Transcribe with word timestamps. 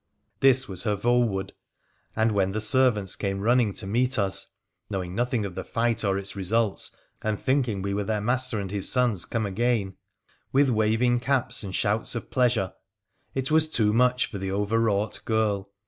Th 0.39 0.67
was 0.67 0.83
her 0.85 0.95
Voewood; 0.95 1.51
and 2.15 2.31
when 2.31 2.53
the 2.53 2.59
servants 2.59 3.15
came 3.15 3.39
running 3.39 3.71
1 3.79 3.91
meet 3.91 4.17
us 4.17 4.47
(knowing 4.89 5.13
nothing 5.13 5.45
of 5.45 5.53
the 5.53 5.63
fight 5.63 6.03
or 6.03 6.17
its 6.17 6.35
results, 6.35 6.89
ar 7.21 7.35
thinking 7.35 7.83
we 7.83 7.93
were 7.93 8.03
their 8.03 8.19
master 8.19 8.59
and 8.59 8.71
his 8.71 8.89
sons 8.91 9.25
come 9.25 9.45
again) 9.45 9.97
wit 10.51 10.71
waving 10.71 11.19
caps 11.19 11.61
and 11.63 11.75
shouts 11.75 12.15
of 12.15 12.31
pleasure, 12.31 12.73
it 13.35 13.51
was 13.51 13.69
too 13.69 13.93
much 13.93 14.25
for 14.31 14.39
tl 14.39 14.49
overwrought 14.49 15.19
girl. 15.23 15.71